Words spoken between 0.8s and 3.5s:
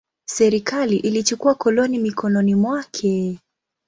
ilichukua koloni mikononi mwake.